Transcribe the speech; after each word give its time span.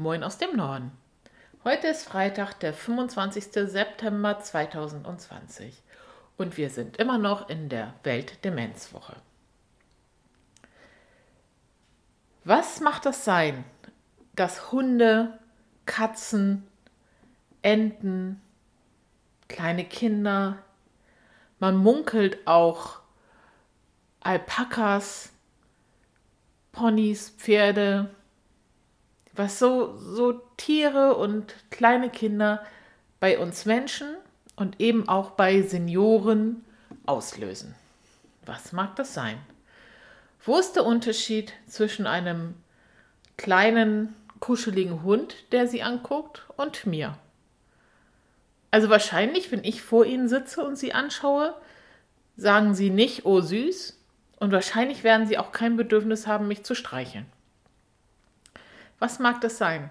Moin 0.00 0.24
aus 0.24 0.38
dem 0.38 0.56
Norden. 0.56 0.92
Heute 1.62 1.88
ist 1.88 2.04
Freitag, 2.04 2.54
der 2.60 2.72
25. 2.72 3.52
September 3.52 4.40
2020 4.40 5.82
und 6.38 6.56
wir 6.56 6.70
sind 6.70 6.96
immer 6.96 7.18
noch 7.18 7.50
in 7.50 7.68
der 7.68 7.92
Weltdemenzwoche. 8.02 9.16
Was 12.44 12.80
macht 12.80 13.04
das 13.04 13.26
sein, 13.26 13.62
dass 14.34 14.72
Hunde, 14.72 15.38
Katzen, 15.84 16.66
Enten, 17.60 18.40
kleine 19.48 19.84
Kinder, 19.84 20.56
man 21.58 21.76
munkelt 21.76 22.46
auch 22.46 23.00
Alpakas, 24.20 25.30
Ponys, 26.72 27.28
Pferde, 27.36 28.08
was 29.40 29.58
so, 29.58 29.96
so 29.96 30.42
Tiere 30.58 31.16
und 31.16 31.54
kleine 31.70 32.10
Kinder 32.10 32.62
bei 33.20 33.38
uns 33.38 33.64
Menschen 33.64 34.08
und 34.54 34.80
eben 34.80 35.08
auch 35.08 35.30
bei 35.30 35.62
Senioren 35.62 36.62
auslösen. 37.06 37.74
Was 38.44 38.72
mag 38.72 38.96
das 38.96 39.14
sein? 39.14 39.38
Wo 40.44 40.58
ist 40.58 40.76
der 40.76 40.84
Unterschied 40.84 41.54
zwischen 41.66 42.06
einem 42.06 42.54
kleinen, 43.38 44.14
kuscheligen 44.40 45.02
Hund, 45.02 45.34
der 45.52 45.66
sie 45.66 45.82
anguckt, 45.82 46.46
und 46.56 46.84
mir? 46.86 47.16
Also 48.70 48.90
wahrscheinlich, 48.90 49.50
wenn 49.50 49.64
ich 49.64 49.80
vor 49.80 50.04
ihnen 50.04 50.28
sitze 50.28 50.62
und 50.62 50.76
sie 50.76 50.92
anschaue, 50.92 51.54
sagen 52.36 52.74
sie 52.74 52.90
nicht, 52.90 53.24
oh 53.24 53.40
süß, 53.40 53.98
und 54.38 54.52
wahrscheinlich 54.52 55.02
werden 55.02 55.26
sie 55.26 55.38
auch 55.38 55.52
kein 55.52 55.76
Bedürfnis 55.76 56.26
haben, 56.26 56.46
mich 56.46 56.62
zu 56.62 56.74
streicheln. 56.74 57.26
Was 59.00 59.18
mag 59.18 59.40
das 59.40 59.58
sein? 59.58 59.90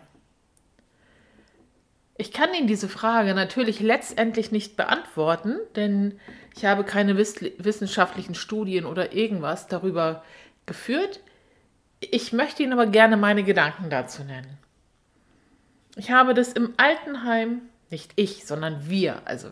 Ich 2.15 2.31
kann 2.31 2.53
Ihnen 2.53 2.67
diese 2.67 2.89
Frage 2.89 3.33
natürlich 3.33 3.79
letztendlich 3.79 4.51
nicht 4.51 4.77
beantworten, 4.77 5.57
denn 5.75 6.19
ich 6.55 6.65
habe 6.65 6.83
keine 6.83 7.17
wissenschaftlichen 7.17 8.35
Studien 8.35 8.85
oder 8.85 9.13
irgendwas 9.13 9.67
darüber 9.67 10.23
geführt. 10.65 11.21
Ich 11.99 12.31
möchte 12.33 12.63
Ihnen 12.63 12.73
aber 12.73 12.87
gerne 12.87 13.17
meine 13.17 13.43
Gedanken 13.43 13.89
dazu 13.89 14.23
nennen. 14.23 14.57
Ich 15.95 16.11
habe 16.11 16.33
das 16.33 16.53
im 16.53 16.73
Altenheim, 16.77 17.61
nicht 17.89 18.11
ich, 18.15 18.45
sondern 18.45 18.89
wir, 18.89 19.21
also 19.25 19.51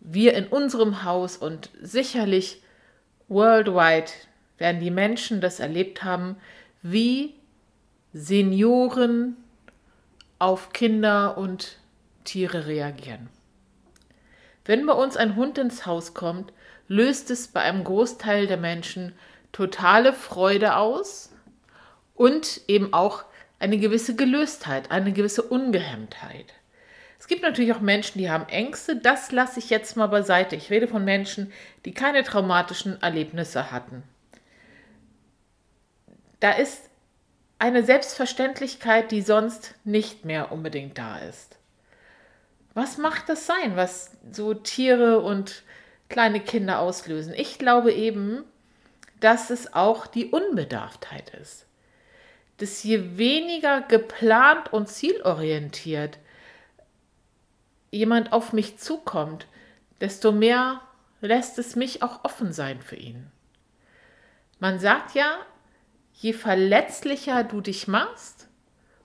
wir 0.00 0.34
in 0.34 0.46
unserem 0.46 1.02
Haus 1.02 1.36
und 1.36 1.70
sicherlich 1.80 2.62
worldwide 3.28 4.12
werden 4.58 4.80
die 4.80 4.90
Menschen 4.90 5.40
das 5.40 5.60
erlebt 5.60 6.04
haben, 6.04 6.36
wie 6.82 7.34
Senioren 8.18 9.36
auf 10.38 10.72
Kinder 10.72 11.36
und 11.36 11.76
Tiere 12.24 12.66
reagieren. 12.66 13.28
Wenn 14.64 14.86
bei 14.86 14.94
uns 14.94 15.18
ein 15.18 15.36
Hund 15.36 15.58
ins 15.58 15.84
Haus 15.84 16.14
kommt, 16.14 16.50
löst 16.88 17.30
es 17.30 17.48
bei 17.48 17.60
einem 17.60 17.84
Großteil 17.84 18.46
der 18.46 18.56
Menschen 18.56 19.12
totale 19.52 20.14
Freude 20.14 20.76
aus 20.76 21.30
und 22.14 22.62
eben 22.68 22.94
auch 22.94 23.22
eine 23.58 23.76
gewisse 23.76 24.16
Gelöstheit, 24.16 24.90
eine 24.90 25.12
gewisse 25.12 25.42
Ungehemmtheit. 25.42 26.54
Es 27.18 27.26
gibt 27.26 27.42
natürlich 27.42 27.74
auch 27.74 27.80
Menschen, 27.80 28.18
die 28.18 28.30
haben 28.30 28.48
Ängste. 28.48 28.96
Das 28.96 29.30
lasse 29.30 29.58
ich 29.58 29.68
jetzt 29.68 29.94
mal 29.94 30.06
beiseite. 30.06 30.56
Ich 30.56 30.70
rede 30.70 30.88
von 30.88 31.04
Menschen, 31.04 31.52
die 31.84 31.92
keine 31.92 32.24
traumatischen 32.24 33.02
Erlebnisse 33.02 33.70
hatten. 33.70 34.04
Da 36.40 36.52
ist 36.52 36.88
eine 37.58 37.84
Selbstverständlichkeit, 37.84 39.10
die 39.10 39.22
sonst 39.22 39.74
nicht 39.84 40.24
mehr 40.24 40.52
unbedingt 40.52 40.98
da 40.98 41.18
ist. 41.18 41.56
Was 42.74 42.98
macht 42.98 43.28
das 43.28 43.46
sein, 43.46 43.76
was 43.76 44.10
so 44.30 44.52
Tiere 44.52 45.20
und 45.20 45.62
kleine 46.08 46.40
Kinder 46.40 46.80
auslösen? 46.80 47.32
Ich 47.34 47.58
glaube 47.58 47.92
eben, 47.92 48.44
dass 49.20 49.48
es 49.50 49.72
auch 49.72 50.06
die 50.06 50.26
Unbedarftheit 50.26 51.30
ist. 51.30 51.64
Dass 52.58 52.82
je 52.82 53.16
weniger 53.16 53.80
geplant 53.80 54.72
und 54.72 54.88
zielorientiert 54.88 56.18
jemand 57.90 58.32
auf 58.32 58.52
mich 58.52 58.78
zukommt, 58.78 59.46
desto 60.00 60.32
mehr 60.32 60.82
lässt 61.20 61.58
es 61.58 61.76
mich 61.76 62.02
auch 62.02 62.24
offen 62.24 62.52
sein 62.52 62.82
für 62.82 62.96
ihn. 62.96 63.30
Man 64.58 64.78
sagt 64.78 65.14
ja, 65.14 65.38
je 66.16 66.32
verletzlicher 66.32 67.44
du 67.44 67.60
dich 67.60 67.88
machst 67.88 68.48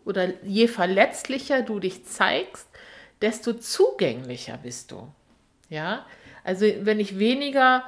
oder 0.06 0.34
je 0.44 0.68
verletzlicher 0.68 1.62
du 1.62 1.80
dich 1.80 2.06
zeigst, 2.06 2.68
desto 3.22 3.54
zugänglicher 3.54 4.58
bist 4.58 4.92
du. 4.92 5.08
Ja, 5.70 6.06
also 6.44 6.66
wenn 6.82 7.00
ich 7.00 7.20
weniger 7.20 7.84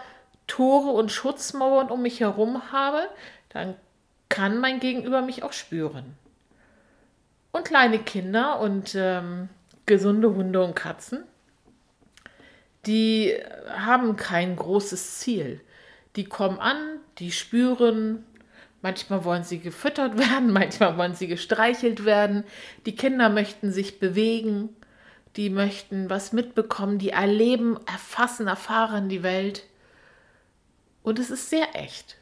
Tore 0.48 0.92
und 0.92 1.12
Schutzmauern 1.12 1.90
um 1.90 2.02
mich 2.02 2.20
herum 2.20 2.72
habe, 2.72 3.08
dann 3.50 3.76
kann 4.30 4.60
mein 4.60 4.80
Gegenüber 4.80 5.22
mich 5.22 5.44
auch 5.44 5.54
spüren. 5.54 6.18
Und 7.52 7.66
kleine 7.66 8.00
Kinder 8.00 8.60
und 8.60 8.94
ähm, 8.96 9.50
gesunde 9.86 10.34
Hunde 10.34 10.64
und 10.64 10.76
Katzen, 10.76 11.24
die 12.86 13.38
haben 13.70 14.16
kein 14.16 14.56
großes 14.56 15.20
Ziel. 15.20 15.62
Die 16.16 16.26
kommen 16.26 16.60
an, 16.60 17.00
die 17.20 17.32
spüren, 17.32 18.26
manchmal 18.84 19.24
wollen 19.24 19.44
sie 19.44 19.58
gefüttert 19.60 20.18
werden, 20.20 20.52
manchmal 20.52 20.96
wollen 20.98 21.16
sie 21.16 21.28
gestreichelt 21.28 22.06
werden. 22.06 22.44
Die 22.86 22.96
Kinder 22.96 23.30
möchten 23.30 23.72
sich 23.72 24.00
bewegen, 24.00 24.70
die 25.36 25.50
möchten 25.50 26.12
was 26.12 26.32
mitbekommen, 26.32 27.00
die 27.00 27.10
erleben, 27.10 27.80
erfassen, 27.88 28.48
erfahren 28.48 29.10
die 29.10 29.24
Welt. 29.24 29.64
Und 31.02 31.18
es 31.18 31.32
ist 31.32 31.50
sehr 31.50 31.76
echt. 31.76 32.18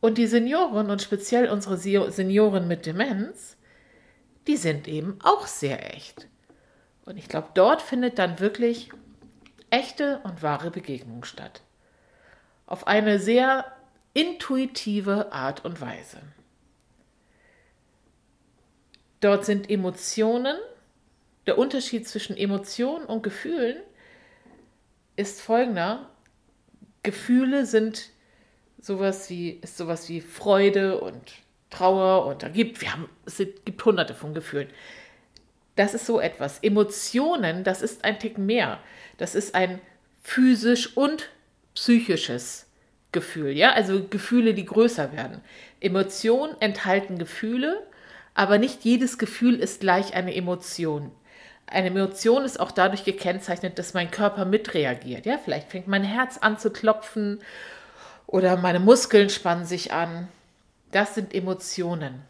Und 0.00 0.18
die 0.18 0.28
Senioren 0.28 0.90
und 0.90 1.02
speziell 1.02 1.48
unsere 1.50 1.76
Senioren 1.78 2.68
mit 2.68 2.86
Demenz, 2.86 3.56
die 4.46 4.56
sind 4.56 4.86
eben 4.86 5.18
auch 5.24 5.48
sehr 5.48 5.94
echt. 5.96 6.28
Und 7.04 7.16
ich 7.16 7.28
glaube, 7.28 7.48
dort 7.54 7.82
findet 7.82 8.18
dann 8.18 8.38
wirklich 8.38 8.90
echte 9.70 10.20
und 10.22 10.42
wahre 10.42 10.70
Begegnung 10.70 11.24
statt. 11.24 11.62
Auf 12.66 12.86
eine 12.86 13.18
sehr 13.18 13.64
intuitive 14.16 15.30
Art 15.30 15.62
und 15.66 15.82
Weise. 15.82 16.22
Dort 19.20 19.44
sind 19.44 19.68
Emotionen, 19.68 20.56
der 21.46 21.58
Unterschied 21.58 22.08
zwischen 22.08 22.34
Emotionen 22.34 23.04
und 23.04 23.22
Gefühlen 23.22 23.76
ist 25.16 25.42
folgender. 25.42 26.08
Gefühle 27.02 27.66
sind 27.66 28.08
sowas 28.80 29.28
wie, 29.28 29.50
ist 29.50 29.76
sowas 29.76 30.08
wie 30.08 30.22
Freude 30.22 30.98
und 30.98 31.20
Trauer 31.68 32.24
und 32.26 32.42
da 32.42 32.48
gibt, 32.48 32.80
wir 32.80 32.92
haben, 32.92 33.10
es 33.26 33.36
gibt 33.36 33.84
hunderte 33.84 34.14
von 34.14 34.32
Gefühlen. 34.32 34.70
Das 35.74 35.92
ist 35.92 36.06
so 36.06 36.20
etwas. 36.20 36.60
Emotionen, 36.60 37.64
das 37.64 37.82
ist 37.82 38.02
ein 38.02 38.18
Tick 38.18 38.38
mehr. 38.38 38.80
Das 39.18 39.34
ist 39.34 39.54
ein 39.54 39.78
physisch 40.22 40.96
und 40.96 41.28
psychisches 41.74 42.65
Gefühl, 43.16 43.52
ja, 43.52 43.72
also 43.72 44.04
Gefühle, 44.04 44.52
die 44.52 44.66
größer 44.66 45.12
werden. 45.12 45.40
Emotionen 45.80 46.54
enthalten 46.60 47.18
Gefühle, 47.18 47.82
aber 48.34 48.58
nicht 48.58 48.84
jedes 48.84 49.16
Gefühl 49.16 49.58
ist 49.58 49.80
gleich 49.80 50.12
eine 50.12 50.34
Emotion. 50.34 51.10
Eine 51.66 51.88
Emotion 51.88 52.44
ist 52.44 52.60
auch 52.60 52.70
dadurch 52.70 53.04
gekennzeichnet, 53.04 53.78
dass 53.78 53.94
mein 53.94 54.10
Körper 54.10 54.44
mitreagiert. 54.44 55.24
Ja, 55.24 55.38
vielleicht 55.38 55.70
fängt 55.70 55.88
mein 55.88 56.04
Herz 56.04 56.36
an 56.36 56.58
zu 56.58 56.70
klopfen 56.70 57.40
oder 58.26 58.58
meine 58.58 58.80
Muskeln 58.80 59.30
spannen 59.30 59.64
sich 59.64 59.94
an. 59.94 60.28
Das 60.92 61.14
sind 61.14 61.32
Emotionen. 61.32 62.20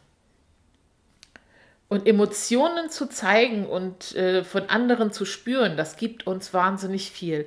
Und 1.88 2.06
Emotionen 2.06 2.90
zu 2.90 3.08
zeigen 3.08 3.66
und 3.66 4.14
äh, 4.14 4.44
von 4.44 4.68
anderen 4.68 5.12
zu 5.12 5.24
spüren, 5.24 5.76
das 5.76 5.96
gibt 5.96 6.28
uns 6.28 6.54
wahnsinnig 6.54 7.10
viel. 7.10 7.46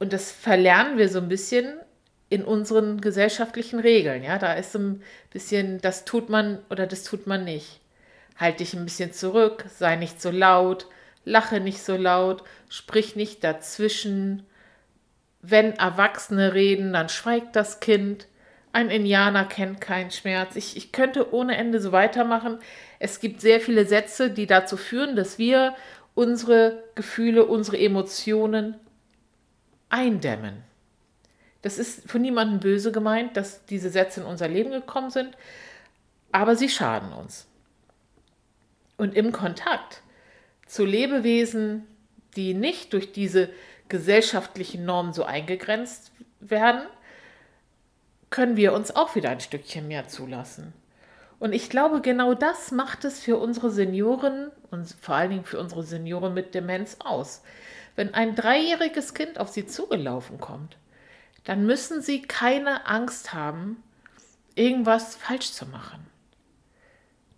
Und 0.00 0.14
das 0.14 0.32
verlernen 0.32 0.98
wir 0.98 1.08
so 1.08 1.18
ein 1.18 1.28
bisschen 1.28 1.78
in 2.30 2.42
unseren 2.42 3.02
gesellschaftlichen 3.02 3.78
Regeln. 3.78 4.24
Ja, 4.24 4.38
da 4.38 4.54
ist 4.54 4.74
ein 4.74 5.02
bisschen, 5.30 5.80
das 5.82 6.06
tut 6.06 6.30
man 6.30 6.58
oder 6.70 6.86
das 6.86 7.04
tut 7.04 7.26
man 7.26 7.44
nicht. 7.44 7.80
Halt 8.36 8.60
dich 8.60 8.72
ein 8.72 8.84
bisschen 8.84 9.12
zurück, 9.12 9.66
sei 9.68 9.96
nicht 9.96 10.22
so 10.22 10.30
laut, 10.30 10.86
lache 11.26 11.60
nicht 11.60 11.82
so 11.82 11.96
laut, 11.96 12.42
sprich 12.70 13.14
nicht 13.14 13.44
dazwischen. 13.44 14.46
Wenn 15.42 15.74
Erwachsene 15.74 16.54
reden, 16.54 16.94
dann 16.94 17.10
schweigt 17.10 17.54
das 17.54 17.80
Kind. 17.80 18.26
Ein 18.72 18.88
Indianer 18.88 19.44
kennt 19.44 19.82
keinen 19.82 20.12
Schmerz. 20.12 20.56
Ich, 20.56 20.78
ich 20.78 20.92
könnte 20.92 21.34
ohne 21.34 21.58
Ende 21.58 21.78
so 21.78 21.92
weitermachen. 21.92 22.58
Es 23.00 23.20
gibt 23.20 23.42
sehr 23.42 23.60
viele 23.60 23.84
Sätze, 23.84 24.30
die 24.30 24.46
dazu 24.46 24.78
führen, 24.78 25.14
dass 25.14 25.36
wir 25.36 25.74
unsere 26.14 26.84
Gefühle, 26.94 27.44
unsere 27.44 27.78
Emotionen 27.78 28.76
eindämmen. 29.90 30.62
Das 31.62 31.78
ist 31.78 32.08
von 32.10 32.22
niemandem 32.22 32.60
böse 32.60 32.90
gemeint, 32.90 33.36
dass 33.36 33.66
diese 33.66 33.90
Sätze 33.90 34.20
in 34.20 34.26
unser 34.26 34.48
Leben 34.48 34.70
gekommen 34.70 35.10
sind. 35.10 35.36
aber 36.32 36.54
sie 36.54 36.68
schaden 36.68 37.12
uns. 37.12 37.48
Und 38.96 39.16
im 39.16 39.32
Kontakt 39.32 40.02
zu 40.66 40.84
Lebewesen, 40.84 41.88
die 42.36 42.54
nicht 42.54 42.92
durch 42.92 43.10
diese 43.10 43.48
gesellschaftlichen 43.88 44.84
Normen 44.84 45.12
so 45.12 45.24
eingegrenzt 45.24 46.12
werden, 46.38 46.82
können 48.30 48.56
wir 48.56 48.72
uns 48.72 48.94
auch 48.94 49.16
wieder 49.16 49.30
ein 49.30 49.40
Stückchen 49.40 49.88
mehr 49.88 50.06
zulassen. 50.06 50.72
Und 51.40 51.52
ich 51.52 51.68
glaube, 51.68 52.00
genau 52.00 52.34
das 52.34 52.70
macht 52.70 53.04
es 53.04 53.18
für 53.20 53.38
unsere 53.38 53.70
Senioren 53.70 54.52
und 54.70 54.94
vor 55.00 55.16
allen 55.16 55.30
Dingen 55.30 55.44
für 55.44 55.58
unsere 55.58 55.82
Senioren 55.82 56.32
mit 56.32 56.54
Demenz 56.54 56.98
aus. 57.00 57.42
Wenn 57.96 58.14
ein 58.14 58.34
dreijähriges 58.34 59.14
Kind 59.14 59.38
auf 59.38 59.48
sie 59.48 59.66
zugelaufen 59.66 60.38
kommt, 60.38 60.76
dann 61.44 61.66
müssen 61.66 62.02
sie 62.02 62.22
keine 62.22 62.86
Angst 62.86 63.32
haben, 63.32 63.82
irgendwas 64.54 65.16
falsch 65.16 65.52
zu 65.52 65.66
machen. 65.66 66.06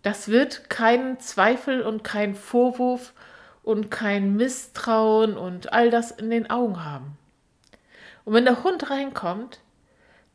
Das 0.01 0.27
wird 0.27 0.69
keinen 0.69 1.19
Zweifel 1.19 1.81
und 1.81 2.03
kein 2.03 2.35
Vorwurf 2.35 3.13
und 3.63 3.89
kein 3.89 4.35
Misstrauen 4.35 5.37
und 5.37 5.71
all 5.71 5.89
das 5.89 6.11
in 6.11 6.29
den 6.29 6.49
Augen 6.49 6.83
haben. 6.83 7.17
Und 8.25 8.33
wenn 8.33 8.45
der 8.45 8.63
Hund 8.63 8.89
reinkommt, 8.89 9.59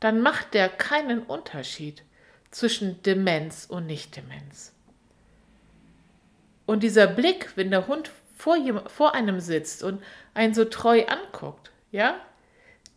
dann 0.01 0.21
macht 0.21 0.55
der 0.55 0.69
keinen 0.69 1.23
Unterschied 1.23 2.03
zwischen 2.51 3.03
Demenz 3.03 3.67
und 3.69 3.87
Nicht-Demenz. 3.87 4.73
Und 6.65 6.83
dieser 6.83 7.07
Blick, 7.07 7.53
wenn 7.57 7.71
der 7.71 7.87
Hund 7.87 8.11
vor, 8.39 8.57
vor 8.87 9.15
einem 9.15 9.41
sitzt 9.41 9.83
und 9.83 10.03
einen 10.33 10.55
so 10.55 10.65
treu 10.65 11.05
anguckt, 11.07 11.73
ja, 11.91 12.15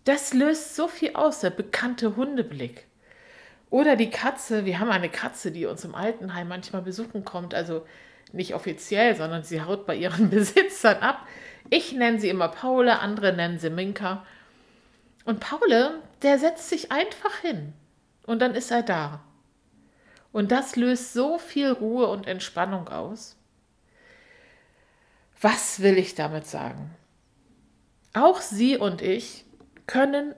das 0.05 0.33
löst 0.33 0.75
so 0.75 0.87
viel 0.87 1.15
aus, 1.15 1.41
der 1.41 1.49
bekannte 1.49 2.15
Hundeblick. 2.15 2.87
Oder 3.69 3.95
die 3.95 4.09
Katze, 4.09 4.65
wir 4.65 4.79
haben 4.79 4.91
eine 4.91 5.09
Katze, 5.09 5.51
die 5.51 5.65
uns 5.65 5.83
im 5.83 5.95
Altenheim 5.95 6.47
manchmal 6.47 6.81
besuchen 6.81 7.25
kommt, 7.25 7.53
also 7.53 7.85
nicht 8.31 8.53
offiziell, 8.53 9.15
sondern 9.15 9.43
sie 9.43 9.61
haut 9.61 9.85
bei 9.85 9.95
ihren 9.95 10.29
Besitzern 10.29 10.97
ab. 10.97 11.27
Ich 11.69 11.93
nenne 11.93 12.19
sie 12.19 12.29
immer 12.29 12.49
Paule, 12.49 12.99
andere 12.99 13.33
nennen 13.33 13.59
sie 13.59 13.69
Minka. 13.69 14.25
Und 15.25 15.39
Paule, 15.39 16.01
der 16.21 16.37
setzt 16.39 16.69
sich 16.69 16.91
einfach 16.91 17.37
hin 17.37 17.73
und 18.25 18.41
dann 18.41 18.55
ist 18.55 18.71
er 18.71 18.83
da. 18.83 19.21
Und 20.31 20.51
das 20.51 20.75
löst 20.75 21.13
so 21.13 21.37
viel 21.37 21.71
Ruhe 21.71 22.07
und 22.07 22.27
Entspannung 22.27 22.87
aus. 22.87 23.37
Was 25.41 25.81
will 25.81 25.97
ich 25.97 26.15
damit 26.15 26.45
sagen? 26.45 26.95
Auch 28.13 28.41
Sie 28.41 28.77
und 28.77 29.01
ich 29.01 29.45
können 29.87 30.35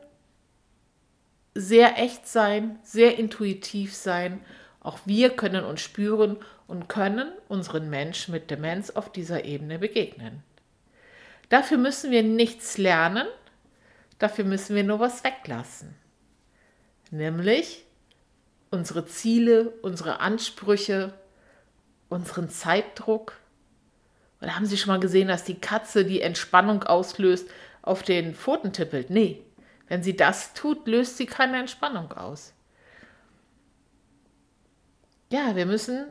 sehr 1.54 1.98
echt 1.98 2.28
sein, 2.28 2.80
sehr 2.84 3.18
intuitiv 3.20 3.94
sein. 3.94 4.42
Auch 4.80 5.00
wir 5.06 5.30
können 5.32 5.66
uns 5.66 5.82
spüren 5.82 6.38
und 6.68 6.88
können 6.90 7.32
unseren 7.48 7.90
Menschen 7.90 8.34
mit 8.34 8.50
Demenz 8.50 8.90
auf 8.92 9.12
dieser 9.12 9.46
Ebene 9.46 9.78
begegnen. 9.78 10.44
Dafür 11.50 11.78
müssen 11.78 12.10
wir 12.10 12.24
nichts 12.24 12.78
lernen, 12.78 13.28
dafür 14.18 14.46
müssen 14.46 14.76
wir 14.76 14.84
nur 14.84 15.00
was 15.00 15.24
weglassen. 15.24 15.94
Nämlich 17.12 17.86
unsere 18.72 19.06
Ziele, 19.06 19.70
unsere 19.82 20.20
Ansprüche, 20.20 21.14
unseren 22.10 22.50
Zeitdruck. 22.50 23.38
Oder 24.44 24.58
haben 24.58 24.66
Sie 24.66 24.78
schon 24.78 24.94
mal 24.94 25.00
gesehen, 25.00 25.30
dass 25.30 25.46
die 25.46 25.60
Katze 25.60 26.04
die 26.04 26.22
Entspannung 26.22 26.84
auslöst, 26.84 27.50
auf 27.82 28.04
den 28.04 28.36
Pfoten 28.36 28.74
tippelt? 28.74 29.10
Nee, 29.10 29.42
wenn 29.88 30.04
sie 30.04 30.16
das 30.16 30.54
tut, 30.54 30.88
löst 30.88 31.18
sie 31.18 31.26
keine 31.26 31.60
Entspannung 31.60 32.12
aus. 32.12 32.54
Ja, 35.32 35.56
wir 35.56 35.66
müssen 35.66 36.08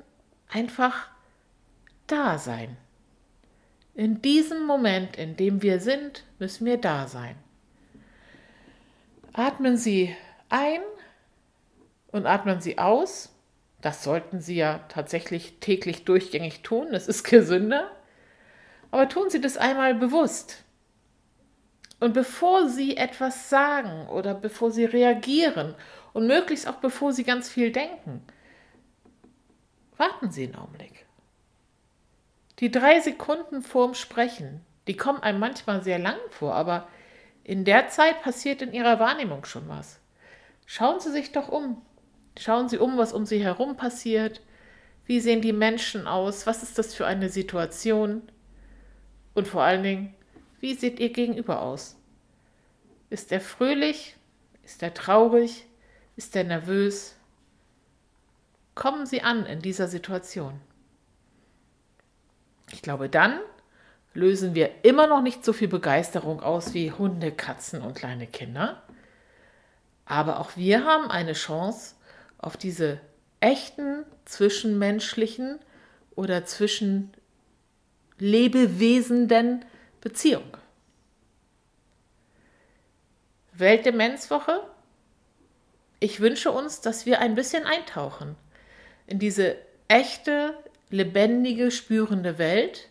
einfach 0.48 1.08
da 2.06 2.38
sein. 2.38 2.76
In 3.94 4.22
diesem 4.22 4.66
Moment, 4.66 5.16
in 5.16 5.36
dem 5.36 5.60
wir 5.62 5.80
sind, 5.80 6.24
müssen 6.38 6.64
wir 6.64 6.78
da 6.78 7.06
sein. 7.08 7.36
Atmen 9.34 9.76
Sie 9.76 10.16
ein 10.48 10.80
und 12.10 12.26
atmen 12.26 12.60
Sie 12.60 12.78
aus. 12.78 13.34
Das 13.82 14.02
sollten 14.02 14.40
Sie 14.40 14.56
ja 14.56 14.78
tatsächlich 14.88 15.58
täglich 15.60 16.04
durchgängig 16.04 16.62
tun. 16.62 16.94
Es 16.94 17.08
ist 17.08 17.24
gesünder. 17.24 17.90
Aber 18.92 19.08
tun 19.08 19.30
Sie 19.30 19.40
das 19.40 19.56
einmal 19.56 19.94
bewusst. 19.94 20.64
Und 21.98 22.12
bevor 22.12 22.68
Sie 22.68 22.96
etwas 22.96 23.48
sagen 23.48 24.06
oder 24.08 24.34
bevor 24.34 24.70
Sie 24.70 24.84
reagieren 24.84 25.74
und 26.12 26.26
möglichst 26.26 26.68
auch 26.68 26.76
bevor 26.76 27.12
Sie 27.12 27.24
ganz 27.24 27.48
viel 27.48 27.72
denken, 27.72 28.22
warten 29.96 30.30
Sie 30.30 30.44
einen 30.44 30.56
Augenblick. 30.56 31.06
Die 32.58 32.70
drei 32.70 33.00
Sekunden 33.00 33.62
vorm 33.62 33.94
Sprechen, 33.94 34.60
die 34.86 34.96
kommen 34.96 35.22
einem 35.22 35.40
manchmal 35.40 35.82
sehr 35.82 35.98
lang 35.98 36.18
vor, 36.30 36.54
aber 36.54 36.86
in 37.44 37.64
der 37.64 37.88
Zeit 37.88 38.22
passiert 38.22 38.62
in 38.62 38.72
Ihrer 38.72 39.00
Wahrnehmung 39.00 39.46
schon 39.46 39.68
was. 39.68 40.00
Schauen 40.66 41.00
Sie 41.00 41.10
sich 41.10 41.32
doch 41.32 41.48
um. 41.48 41.80
Schauen 42.38 42.68
Sie 42.68 42.78
um, 42.78 42.98
was 42.98 43.12
um 43.12 43.24
Sie 43.24 43.42
herum 43.42 43.76
passiert. 43.76 44.42
Wie 45.06 45.20
sehen 45.20 45.40
die 45.40 45.52
Menschen 45.52 46.06
aus? 46.06 46.46
Was 46.46 46.62
ist 46.62 46.78
das 46.78 46.94
für 46.94 47.06
eine 47.06 47.30
Situation? 47.30 48.22
Und 49.34 49.48
vor 49.48 49.62
allen 49.62 49.82
Dingen, 49.82 50.14
wie 50.60 50.74
sieht 50.74 51.00
Ihr 51.00 51.12
Gegenüber 51.12 51.62
aus? 51.62 51.96
Ist 53.10 53.32
er 53.32 53.40
fröhlich? 53.40 54.16
Ist 54.62 54.82
er 54.82 54.94
traurig? 54.94 55.66
Ist 56.16 56.36
er 56.36 56.44
nervös? 56.44 57.16
Kommen 58.74 59.06
Sie 59.06 59.22
an 59.22 59.44
in 59.46 59.60
dieser 59.60 59.88
Situation. 59.88 60.60
Ich 62.72 62.82
glaube, 62.82 63.08
dann 63.08 63.40
lösen 64.14 64.54
wir 64.54 64.84
immer 64.84 65.06
noch 65.06 65.22
nicht 65.22 65.44
so 65.44 65.52
viel 65.52 65.68
Begeisterung 65.68 66.42
aus 66.42 66.74
wie 66.74 66.92
Hunde, 66.92 67.32
Katzen 67.32 67.82
und 67.82 67.94
kleine 67.94 68.26
Kinder. 68.26 68.82
Aber 70.04 70.40
auch 70.40 70.56
wir 70.56 70.84
haben 70.84 71.10
eine 71.10 71.32
Chance, 71.32 71.94
auf 72.38 72.56
diese 72.56 73.00
echten 73.40 74.04
zwischenmenschlichen 74.24 75.58
oder 76.14 76.44
zwischen 76.44 77.12
lebewesenden 78.18 79.64
Beziehungen. 80.00 80.52
Weltdemenzwoche. 83.52 84.60
Ich 86.00 86.20
wünsche 86.20 86.50
uns, 86.50 86.80
dass 86.80 87.06
wir 87.06 87.20
ein 87.20 87.34
bisschen 87.34 87.64
eintauchen 87.64 88.34
in 89.06 89.18
diese 89.18 89.56
echte, 89.88 90.56
lebendige, 90.90 91.70
spürende 91.70 92.38
Welt, 92.38 92.88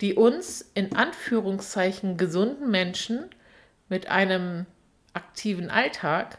die 0.00 0.14
uns 0.14 0.70
in 0.74 0.94
Anführungszeichen 0.94 2.16
gesunden 2.16 2.70
Menschen 2.70 3.30
mit 3.88 4.08
einem 4.08 4.66
aktiven 5.12 5.70
Alltag 5.70 6.38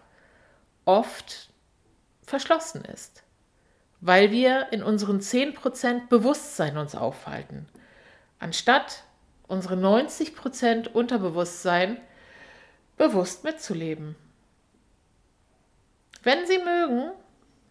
oft 0.86 1.50
verschlossen 2.24 2.84
ist, 2.86 3.24
weil 4.02 4.32
wir 4.32 4.68
in 4.72 4.84
unseren 4.84 5.20
10% 5.20 6.08
Bewusstsein 6.08 6.78
uns 6.78 6.96
aufhalten, 6.96 7.68
anstatt 8.40 9.04
unsere 9.48 9.76
90% 9.76 10.90
Unterbewusstsein 10.90 11.98
bewusst 12.98 13.44
mitzuleben. 13.44 14.16
Wenn 16.24 16.46
Sie 16.46 16.58
mögen, 16.58 17.12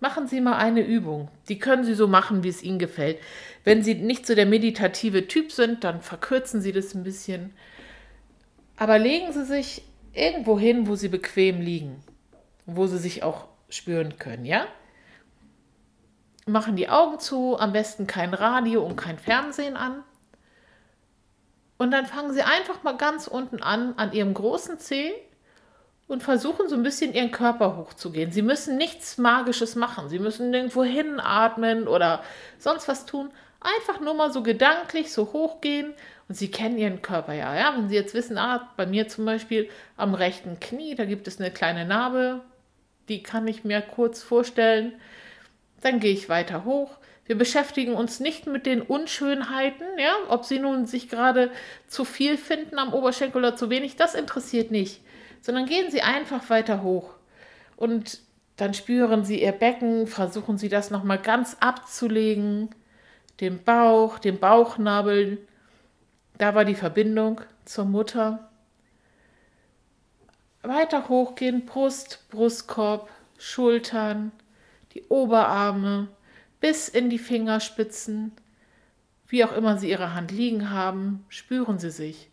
machen 0.00 0.26
Sie 0.26 0.40
mal 0.40 0.56
eine 0.56 0.80
Übung. 0.80 1.30
Die 1.48 1.58
können 1.58 1.84
Sie 1.84 1.94
so 1.94 2.08
machen, 2.08 2.42
wie 2.42 2.48
es 2.48 2.62
Ihnen 2.62 2.78
gefällt. 2.78 3.18
Wenn 3.64 3.82
Sie 3.82 3.94
nicht 3.94 4.26
so 4.26 4.34
der 4.34 4.46
meditative 4.46 5.28
Typ 5.28 5.52
sind, 5.52 5.84
dann 5.84 6.00
verkürzen 6.00 6.60
Sie 6.60 6.72
das 6.72 6.94
ein 6.94 7.02
bisschen. 7.02 7.52
Aber 8.76 8.98
legen 8.98 9.32
Sie 9.32 9.44
sich 9.44 9.82
irgendwo 10.12 10.58
hin, 10.58 10.86
wo 10.86 10.94
Sie 10.94 11.08
bequem 11.08 11.60
liegen, 11.60 12.02
wo 12.66 12.86
Sie 12.86 12.98
sich 12.98 13.22
auch 13.22 13.48
spüren 13.68 14.18
können, 14.18 14.44
ja? 14.44 14.66
Machen 16.46 16.76
die 16.76 16.88
Augen 16.88 17.18
zu, 17.18 17.58
am 17.58 17.72
besten 17.72 18.06
kein 18.06 18.32
Radio 18.32 18.82
und 18.82 18.96
kein 18.96 19.18
Fernsehen 19.18 19.76
an. 19.76 20.02
Und 21.78 21.92
dann 21.92 22.06
fangen 22.06 22.32
Sie 22.32 22.42
einfach 22.42 22.82
mal 22.82 22.96
ganz 22.96 23.28
unten 23.28 23.62
an, 23.62 23.94
an 23.96 24.12
Ihrem 24.12 24.34
großen 24.34 24.78
Zeh 24.78 25.14
und 26.08 26.22
versuchen 26.22 26.68
so 26.68 26.74
ein 26.74 26.82
bisschen 26.82 27.14
Ihren 27.14 27.30
Körper 27.30 27.76
hochzugehen. 27.76 28.32
Sie 28.32 28.42
müssen 28.42 28.76
nichts 28.76 29.16
Magisches 29.16 29.76
machen. 29.76 30.08
Sie 30.08 30.18
müssen 30.18 30.50
nirgendwo 30.50 30.82
hinatmen 30.82 31.86
oder 31.86 32.22
sonst 32.58 32.88
was 32.88 33.06
tun. 33.06 33.30
Einfach 33.60 34.00
nur 34.00 34.14
mal 34.14 34.32
so 34.32 34.42
gedanklich 34.42 35.12
so 35.12 35.32
hochgehen 35.32 35.94
und 36.28 36.34
Sie 36.34 36.50
kennen 36.50 36.78
Ihren 36.78 37.02
Körper 37.02 37.32
ja. 37.32 37.54
ja? 37.54 37.74
Wenn 37.76 37.88
Sie 37.88 37.94
jetzt 37.94 38.14
wissen, 38.14 38.38
ah, 38.38 38.68
bei 38.76 38.86
mir 38.86 39.08
zum 39.08 39.24
Beispiel 39.24 39.68
am 39.96 40.14
rechten 40.14 40.58
Knie, 40.60 40.94
da 40.94 41.04
gibt 41.04 41.28
es 41.28 41.38
eine 41.38 41.50
kleine 41.50 41.84
Narbe, 41.84 42.42
die 43.08 43.22
kann 43.22 43.46
ich 43.46 43.64
mir 43.64 43.80
kurz 43.80 44.22
vorstellen. 44.22 44.94
Dann 45.80 46.00
gehe 46.00 46.12
ich 46.12 46.28
weiter 46.28 46.64
hoch. 46.64 46.98
Wir 47.28 47.36
beschäftigen 47.36 47.94
uns 47.94 48.20
nicht 48.20 48.46
mit 48.46 48.64
den 48.64 48.80
Unschönheiten, 48.80 49.86
ja, 49.98 50.14
ob 50.28 50.46
sie 50.46 50.58
nun 50.58 50.86
sich 50.86 51.10
gerade 51.10 51.50
zu 51.86 52.06
viel 52.06 52.38
finden 52.38 52.78
am 52.78 52.94
Oberschenkel 52.94 53.38
oder 53.38 53.54
zu 53.54 53.68
wenig, 53.68 53.96
das 53.96 54.14
interessiert 54.14 54.70
nicht, 54.70 55.02
sondern 55.42 55.66
gehen 55.66 55.90
Sie 55.90 56.00
einfach 56.00 56.48
weiter 56.50 56.82
hoch. 56.82 57.10
Und 57.76 58.20
Dann 58.58 58.74
spüren 58.74 59.24
Sie 59.24 59.40
Ihr 59.40 59.52
Becken, 59.52 60.08
versuchen 60.08 60.58
Sie 60.58 60.68
das 60.68 60.90
nochmal 60.90 61.18
ganz 61.18 61.56
abzulegen, 61.60 62.70
den 63.40 63.62
Bauch, 63.62 64.18
den 64.18 64.40
Bauchnabel. 64.40 65.38
Da 66.38 66.56
war 66.56 66.64
die 66.64 66.74
Verbindung 66.74 67.40
zur 67.64 67.84
Mutter. 67.84 68.50
Weiter 70.62 71.08
hochgehen, 71.08 71.66
Brust, 71.66 72.28
Brustkorb, 72.30 73.08
Schultern, 73.38 74.32
die 74.92 75.04
Oberarme 75.04 76.08
bis 76.60 76.88
in 76.88 77.10
die 77.10 77.18
Fingerspitzen. 77.18 78.32
Wie 79.26 79.44
auch 79.44 79.52
immer 79.52 79.78
Sie 79.78 79.90
Ihre 79.90 80.14
Hand 80.14 80.30
liegen 80.32 80.70
haben, 80.70 81.24
spüren 81.28 81.78
Sie 81.78 81.90
sich. 81.90 82.30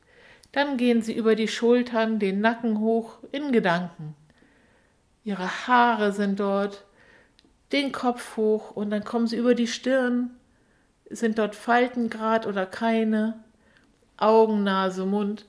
Dann 0.51 0.77
gehen 0.77 1.01
Sie 1.01 1.13
über 1.13 1.35
die 1.35 1.49
Schultern, 1.49 2.19
den 2.19 2.39
Nacken 2.39 2.79
hoch 2.79 3.19
in 3.31 3.51
Gedanken. 3.51 4.15
Ihre 5.25 5.67
Haare 5.67 6.13
sind 6.13 6.39
dort, 6.39 6.85
den 7.71 7.91
Kopf 7.91 8.37
hoch 8.37 8.71
und 8.71 8.91
dann 8.91 9.03
kommen 9.03 9.27
Sie 9.27 9.37
über 9.37 9.55
die 9.55 9.67
Stirn. 9.67 10.31
Sind 11.09 11.37
dort 11.39 11.55
Falten 11.55 12.09
grad 12.09 12.47
oder 12.47 12.65
keine? 12.65 13.43
Augen, 14.17 14.63
Nase, 14.63 15.05
Mund. 15.05 15.45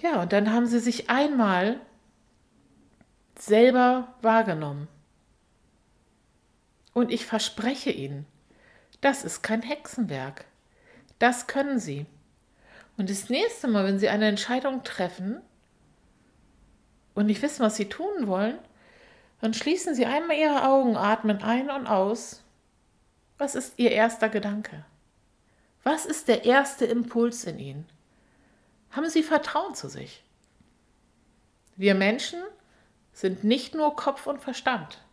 Ja, 0.00 0.22
und 0.22 0.32
dann 0.32 0.52
haben 0.52 0.66
Sie 0.66 0.80
sich 0.80 1.10
einmal 1.10 1.80
selber 3.38 4.14
wahrgenommen. 4.22 4.88
Und 6.94 7.12
ich 7.12 7.26
verspreche 7.26 7.90
Ihnen, 7.90 8.24
das 9.02 9.24
ist 9.24 9.42
kein 9.42 9.60
Hexenwerk. 9.60 10.46
Das 11.18 11.46
können 11.46 11.78
Sie. 11.78 12.06
Und 12.96 13.10
das 13.10 13.28
nächste 13.28 13.68
Mal, 13.68 13.84
wenn 13.84 13.98
Sie 13.98 14.08
eine 14.08 14.28
Entscheidung 14.28 14.82
treffen 14.84 15.42
und 17.14 17.26
nicht 17.26 17.42
wissen, 17.42 17.62
was 17.62 17.76
Sie 17.76 17.88
tun 17.88 18.26
wollen, 18.26 18.58
dann 19.40 19.52
schließen 19.52 19.94
Sie 19.94 20.06
einmal 20.06 20.38
Ihre 20.38 20.66
Augen, 20.66 20.96
atmen 20.96 21.42
ein 21.42 21.70
und 21.70 21.86
aus. 21.86 22.42
Was 23.36 23.54
ist 23.54 23.78
Ihr 23.78 23.90
erster 23.90 24.28
Gedanke? 24.28 24.86
Was 25.82 26.06
ist 26.06 26.28
der 26.28 26.44
erste 26.44 26.86
Impuls 26.86 27.44
in 27.44 27.58
Ihnen? 27.58 27.86
Haben 28.92 29.10
Sie 29.10 29.22
Vertrauen 29.22 29.74
zu 29.74 29.88
sich? 29.88 30.22
Wir 31.76 31.94
Menschen 31.94 32.40
sind 33.12 33.44
nicht 33.44 33.74
nur 33.74 33.96
Kopf 33.96 34.26
und 34.26 34.40
Verstand. 34.40 35.04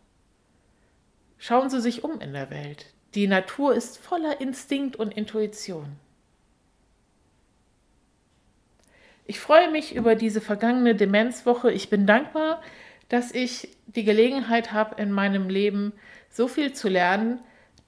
Schauen 1.44 1.70
Sie 1.70 1.80
sich 1.80 2.04
um 2.04 2.20
in 2.20 2.34
der 2.34 2.50
Welt. 2.50 2.86
Die 3.16 3.26
Natur 3.26 3.74
ist 3.74 3.98
voller 3.98 4.40
Instinkt 4.40 4.94
und 4.94 5.12
Intuition. 5.12 5.96
Ich 9.26 9.40
freue 9.40 9.68
mich 9.68 9.96
über 9.96 10.14
diese 10.14 10.40
vergangene 10.40 10.94
Demenzwoche. 10.94 11.72
Ich 11.72 11.90
bin 11.90 12.06
dankbar, 12.06 12.62
dass 13.08 13.32
ich 13.32 13.76
die 13.86 14.04
Gelegenheit 14.04 14.72
habe, 14.72 15.02
in 15.02 15.10
meinem 15.10 15.48
Leben 15.48 15.92
so 16.30 16.46
viel 16.46 16.74
zu 16.74 16.88
lernen 16.88 17.40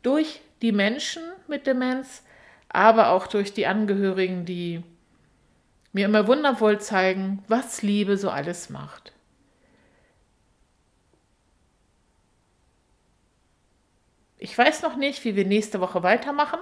durch 0.02 0.40
die 0.60 0.72
Menschen 0.72 1.22
mit 1.46 1.68
Demenz, 1.68 2.24
aber 2.68 3.10
auch 3.10 3.28
durch 3.28 3.54
die 3.54 3.68
Angehörigen, 3.68 4.44
die 4.46 4.82
mir 5.92 6.06
immer 6.06 6.26
wundervoll 6.26 6.80
zeigen, 6.80 7.44
was 7.46 7.82
Liebe 7.82 8.16
so 8.16 8.30
alles 8.30 8.68
macht. 8.68 9.13
Ich 14.44 14.58
weiß 14.58 14.82
noch 14.82 14.96
nicht, 14.96 15.24
wie 15.24 15.36
wir 15.36 15.46
nächste 15.46 15.80
Woche 15.80 16.02
weitermachen, 16.02 16.60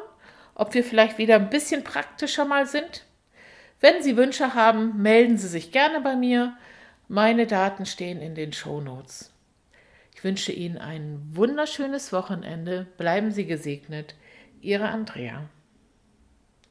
ob 0.54 0.72
wir 0.72 0.84
vielleicht 0.84 1.18
wieder 1.18 1.34
ein 1.34 1.50
bisschen 1.50 1.82
praktischer 1.82 2.44
mal 2.44 2.64
sind. 2.64 3.04
Wenn 3.80 4.04
Sie 4.04 4.16
Wünsche 4.16 4.54
haben, 4.54 5.02
melden 5.02 5.36
Sie 5.36 5.48
sich 5.48 5.72
gerne 5.72 6.00
bei 6.00 6.14
mir. 6.14 6.56
Meine 7.08 7.48
Daten 7.48 7.84
stehen 7.84 8.22
in 8.22 8.36
den 8.36 8.52
Show 8.52 8.80
Notes. 8.80 9.32
Ich 10.14 10.22
wünsche 10.22 10.52
Ihnen 10.52 10.78
ein 10.78 11.22
wunderschönes 11.32 12.12
Wochenende. 12.12 12.86
Bleiben 12.98 13.32
Sie 13.32 13.46
gesegnet. 13.46 14.14
Ihre 14.60 14.88
Andrea. 14.88 15.48